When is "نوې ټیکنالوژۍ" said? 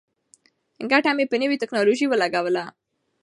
1.41-2.05